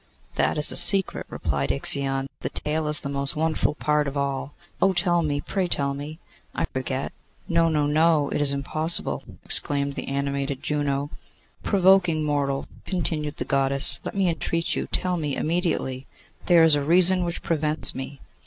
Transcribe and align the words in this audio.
'That 0.33 0.57
is 0.57 0.71
a 0.71 0.75
secret,' 0.75 1.27
replied 1.29 1.71
Ixion. 1.71 2.27
'The 2.39 2.49
tail 2.49 2.87
is 2.87 3.01
the 3.01 3.07
most 3.07 3.35
wonderful 3.35 3.75
part 3.75 4.07
of 4.07 4.17
all.' 4.17 4.55
'Oh! 4.81 4.93
tell 4.93 5.21
me, 5.21 5.39
pray 5.41 5.67
tell 5.67 5.93
me!' 5.93 6.17
'I 6.55 6.65
forget.' 6.73 7.13
'No, 7.47 7.69
no, 7.69 7.85
no; 7.85 8.27
it 8.29 8.41
is 8.41 8.51
impossible!' 8.51 9.23
exclaimed 9.45 9.93
the 9.93 10.07
animated 10.07 10.63
Juno. 10.63 11.11
'Provoking 11.61 12.23
mortal!' 12.23 12.67
continued 12.87 13.37
the 13.37 13.45
Goddess. 13.45 13.99
'Let 14.03 14.15
me 14.15 14.27
entreat 14.27 14.75
you; 14.75 14.87
tell 14.87 15.17
me 15.17 15.35
immediately.' 15.35 16.07
'There 16.47 16.63
is 16.63 16.73
a 16.73 16.83
reason 16.83 17.23
which 17.23 17.43
prevents 17.43 17.93
me. 17.93 18.19